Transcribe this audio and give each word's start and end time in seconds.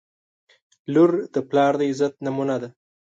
•لور 0.93 1.11
د 1.33 1.35
پلار 1.49 1.73
د 1.79 1.81
عزت 1.91 2.13
نمونه 2.25 2.55
ده. 2.61 2.69